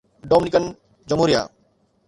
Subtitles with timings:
[0.31, 0.65] Dominican
[1.13, 1.45] جمهوريه